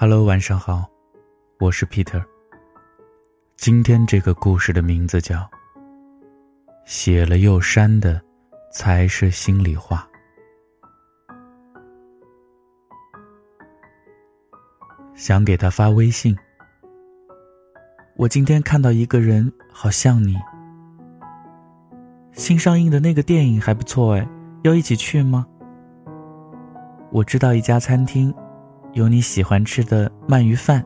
[0.00, 0.88] Hello，晚上好，
[1.58, 2.22] 我是 Peter。
[3.56, 5.44] 今天这个故事的名字叫
[6.86, 8.22] “写了又删的
[8.70, 10.08] 才是心里话”。
[15.16, 16.38] 想给他发微信。
[18.16, 20.36] 我今天看到一个人，好像你。
[22.34, 24.24] 新上映的那个电影还不错哎，
[24.62, 25.44] 要一起去吗？
[27.10, 28.32] 我知道一家餐厅。
[28.92, 30.84] 有你喜欢吃的鳗鱼饭。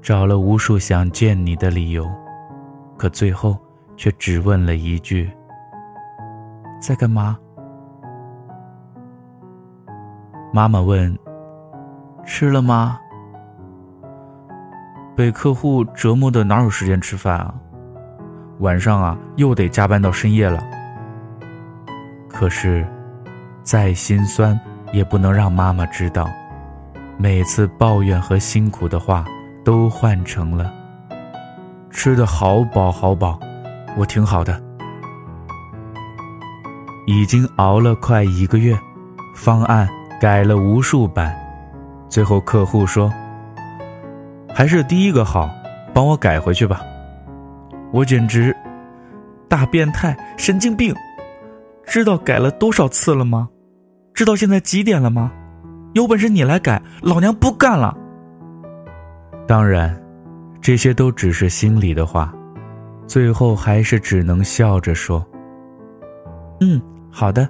[0.00, 2.08] 找了无数想见你的理由，
[2.96, 3.56] 可最后
[3.96, 5.30] 却只问了一句
[6.80, 7.36] ：“在干嘛？”
[10.52, 11.16] 妈妈问
[12.24, 12.98] ：“吃了吗？”
[15.14, 17.54] 被客户折磨的哪有时间吃饭啊？
[18.60, 20.62] 晚上啊，又得加班到深夜了。
[22.28, 22.86] 可是，
[23.62, 24.58] 再心酸。
[24.92, 26.28] 也不能让妈妈知道，
[27.16, 29.24] 每次抱怨和辛苦的话，
[29.64, 30.72] 都换成了
[31.90, 33.38] 吃的好饱好饱，
[33.96, 34.60] 我挺好的。
[37.06, 38.78] 已经熬了快一个月，
[39.34, 39.88] 方案
[40.20, 41.34] 改了无数版，
[42.08, 43.12] 最后客户说
[44.54, 45.50] ：“还是第一个好，
[45.94, 46.82] 帮我改回去吧。”
[47.90, 48.54] 我简直
[49.48, 50.94] 大变态、神经病，
[51.86, 53.48] 知道改了多少次了吗？
[54.18, 55.30] 知道现在几点了吗？
[55.92, 57.96] 有本事你来改，老娘不干了。
[59.46, 59.96] 当然，
[60.60, 62.34] 这些都只是心里的话，
[63.06, 65.24] 最后还是只能笑着说
[66.60, 66.82] ：“嗯，
[67.12, 67.48] 好的。”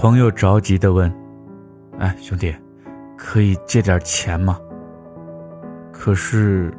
[0.00, 1.14] 朋友着急的问
[2.00, 2.56] ：“哎，兄弟，
[3.18, 4.58] 可以借点钱吗？
[5.92, 6.72] 可是，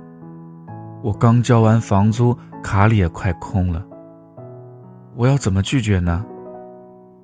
[1.03, 3.85] 我刚交完房租，卡里也快空了。
[5.15, 6.25] 我要怎么拒绝呢？”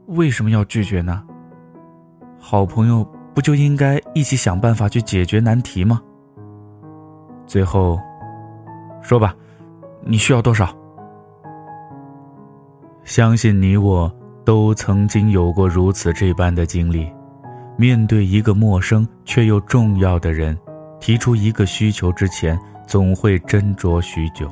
[0.09, 1.23] 为什么要拒绝呢？
[2.39, 6.01] 好朋友不就应该一起想办法去解决难题吗？
[7.45, 7.99] 最后，
[9.01, 9.35] 说吧，
[10.03, 10.75] 你需要多少？
[13.03, 14.11] 相信你我
[14.43, 17.07] 都曾经有过如此这般的经历：
[17.77, 20.57] 面对一个陌生却又重要的人，
[20.99, 24.51] 提出一个需求之前，总会斟酌许久。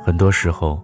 [0.00, 0.80] 很多时候。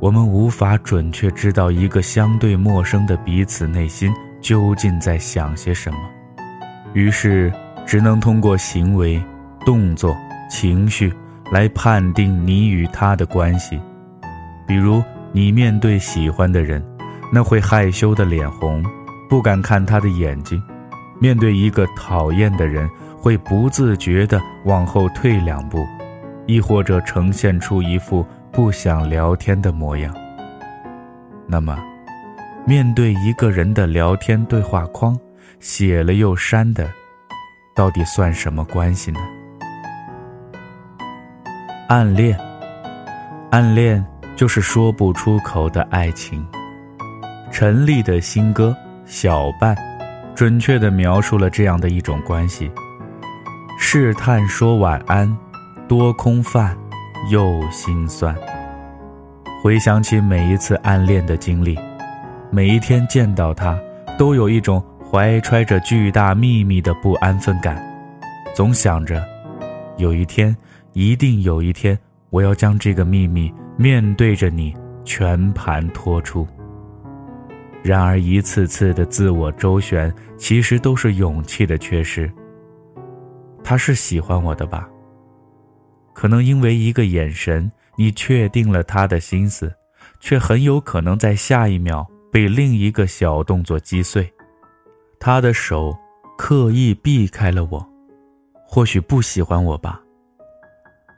[0.00, 5.98] 我们无法准确知道一个相对陌生的彼此内心究竟在想些什么，
[6.92, 7.52] 于是
[7.84, 9.20] 只能通过行为、
[9.66, 10.16] 动作、
[10.48, 11.12] 情绪
[11.50, 13.80] 来判定你与他的关系。
[14.68, 16.80] 比如，你面对喜欢的人，
[17.32, 18.84] 那会害羞的脸红，
[19.28, 20.60] 不敢看他的眼睛；
[21.20, 22.88] 面对一个讨厌的人，
[23.20, 25.84] 会不自觉地往后退两步，
[26.46, 28.24] 亦或者呈现出一副。
[28.58, 30.12] 不想聊天的模样。
[31.46, 31.78] 那么，
[32.66, 35.16] 面对一个人的聊天对话框，
[35.60, 36.90] 写了又删的，
[37.76, 39.20] 到底算什么关系呢？
[41.88, 42.36] 暗恋，
[43.52, 44.04] 暗恋
[44.34, 46.44] 就是说不出口的爱情。
[47.52, 48.76] 陈粒的新歌
[49.08, 49.72] 《小半》，
[50.34, 52.68] 准确地描述了这样的一种关系。
[53.78, 55.32] 试探说晚安，
[55.86, 56.76] 多空泛。
[57.30, 58.34] 又心酸。
[59.62, 61.76] 回想起每一次暗恋的经历，
[62.50, 63.78] 每一天见到他，
[64.16, 67.76] 都有一种怀揣着巨大秘密的不安分感，
[68.54, 69.22] 总想着，
[69.96, 70.56] 有一天，
[70.92, 71.98] 一定有一天，
[72.30, 74.74] 我要将这个秘密面对着你
[75.04, 76.46] 全盘托出。
[77.82, 82.30] 然而，一次次的自我周旋，其实都是勇气的缺失。
[83.64, 84.88] 他是喜欢我的吧？
[86.18, 89.72] 可能因为一个眼神，你确定了他的心思，
[90.18, 94.28] 却很有可能在下一秒被另一个小动作击碎。
[95.20, 95.96] 他的手
[96.36, 97.88] 刻意避开了我，
[98.66, 100.02] 或许不喜欢我吧。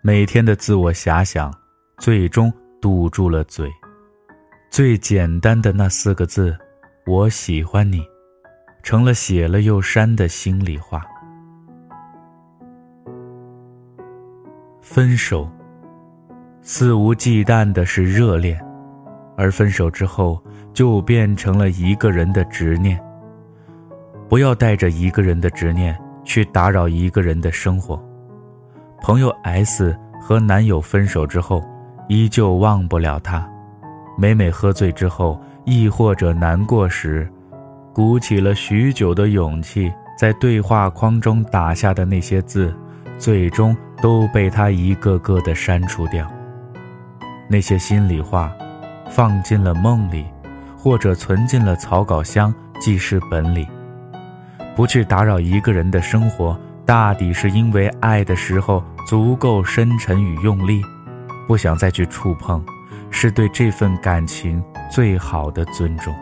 [0.03, 1.50] 每天的自我遐想，
[1.97, 3.72] 最终堵住了嘴。
[4.71, 6.54] 最简单的那四个字
[7.09, 8.04] “我喜欢你”，
[8.84, 11.03] 成了写了又删的心里话。
[14.92, 15.48] 分手，
[16.63, 18.60] 肆无忌惮的是热恋，
[19.37, 20.42] 而分手之后
[20.75, 23.01] 就变成了一个人的执念。
[24.28, 28.03] 不要带着一个人的执念去打扰一个人的生活。
[29.01, 31.63] 朋友 S 和男友分手之后，
[32.09, 33.48] 依旧忘不了他。
[34.19, 37.31] 每每喝醉之后，亦或者难过时，
[37.95, 39.89] 鼓起了许久的勇气，
[40.19, 42.75] 在对话框中打下的那些字，
[43.21, 43.77] 最终。
[44.03, 46.27] 都被他一个个的删除掉。
[47.49, 48.51] 那些心里话，
[49.11, 50.25] 放进了梦里，
[50.75, 52.51] 或者存进了草稿箱、
[52.81, 53.69] 记事本里。
[54.75, 60.81] 不去打扰一个人的生活，大抵是因为爱的时候足够深沉与用力，
[61.47, 62.65] 不想再去触碰，
[63.11, 66.15] 是对这份感情最好的尊重。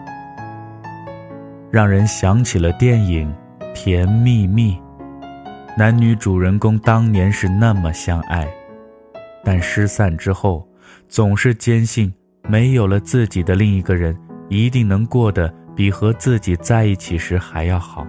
[1.70, 3.32] 让人想起了电影
[3.72, 4.72] 《甜蜜蜜》，
[5.78, 8.52] 男女主人公当年是那么相爱，
[9.44, 10.68] 但失散之后，
[11.06, 12.12] 总是坚信
[12.48, 18.04] 没有了自己的另一个人，一定能过得比和自己在一起时还要好。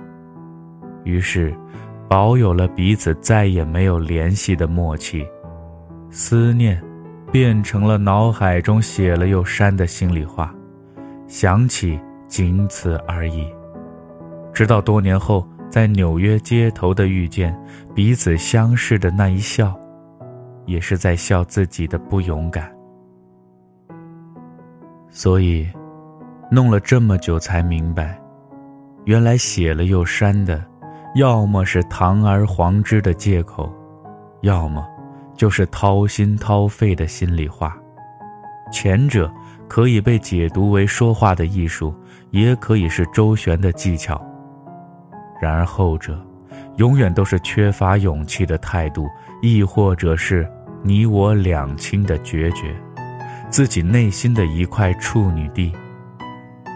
[1.03, 1.55] 于是，
[2.09, 5.23] 保有了彼此再也没有联系的默契，
[6.09, 6.81] 思念，
[7.31, 10.51] 变成了脑海中写了又删的心里话，
[11.27, 11.99] 想起。
[12.27, 13.47] 仅此而已。
[14.53, 17.57] 直到多年后，在纽约街头的遇见，
[17.93, 19.77] 彼此相视的那一笑，
[20.65, 22.69] 也是在笑自己的不勇敢。
[25.09, 25.67] 所以，
[26.51, 28.19] 弄了这么久才明白，
[29.05, 30.63] 原来写了又删的，
[31.15, 33.71] 要么是堂而皇之的借口，
[34.41, 34.85] 要么
[35.37, 37.77] 就是掏心掏肺的心里话。
[38.71, 39.31] 前者。
[39.69, 41.93] 可以被解读为说话的艺术，
[42.31, 44.19] 也可以是周旋的技巧。
[45.39, 46.19] 然而后者，
[46.77, 49.07] 永远都是缺乏勇气的态度，
[49.41, 50.49] 亦或者是
[50.83, 52.75] 你我两清的决绝，
[53.49, 55.71] 自己内心的一块处女地。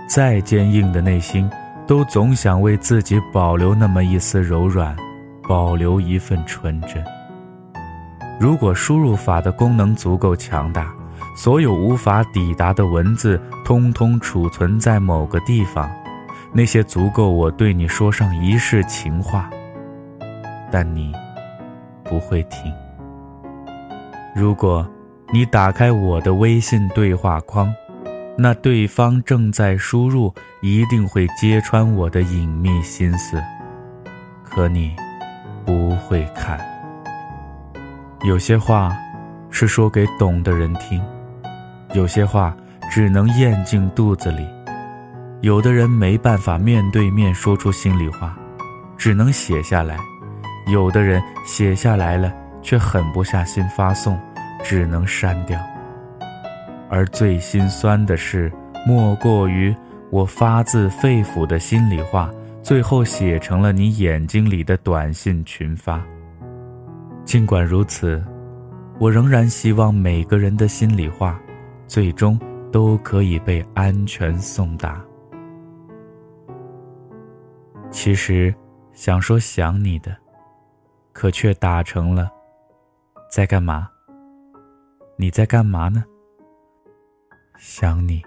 [0.08, 1.50] 再坚硬的内心，
[1.88, 4.96] 都总想为自己保留那么一丝柔软，
[5.48, 7.04] 保留一份纯真。
[8.40, 10.94] 如果输入法的功能足够强大。
[11.36, 15.90] 所有无法抵达的文字，通通储存在某个地方，
[16.54, 19.50] 那些足够我对你说上一世情话。
[20.72, 21.14] 但你
[22.04, 22.74] 不会听。
[24.36, 24.88] 如果
[25.32, 27.72] 你打开我的微信对话框，
[28.36, 33.40] 那对方正在输入，一定会揭穿我的隐秘心思。
[34.44, 34.96] 可你
[35.64, 36.60] 不会看。
[38.24, 38.96] 有些话
[39.52, 41.00] 是说给懂的人听。
[41.94, 42.56] 有些话
[42.90, 44.48] 只能咽进肚子里，
[45.44, 48.34] 有的人没办法面对面说出心里话，
[48.98, 49.98] 只能写下来；
[50.72, 54.18] 有的人写下来了却狠不下心发送，
[54.64, 55.60] 只能删掉。
[56.90, 58.50] 而最心酸的是，
[58.88, 59.76] 莫过于
[60.12, 62.32] 我发自肺腑的心里话，
[62.62, 66.02] 最后写成了你眼睛里的短信群发。
[67.26, 68.24] 尽管如此，
[68.98, 71.38] 我仍然希望每个人的心里话。
[71.86, 72.40] 最终
[72.72, 75.00] 都可以被安全送达。
[77.94, 78.54] 其实，
[78.92, 80.18] 想说想你的，
[81.14, 82.30] 可却打成了
[83.30, 83.88] 在干嘛？
[85.16, 86.04] 你在干嘛呢？
[87.58, 88.22] 想你。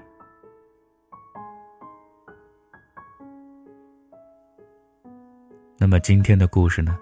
[5.76, 6.96] 那么今天的故事呢，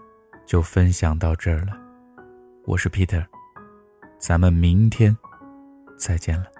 [0.46, 1.78] 就分享到这儿了。
[2.64, 3.25] 我是 Peter，
[4.19, 5.16] 咱们明天。
[5.96, 6.54] 再见了。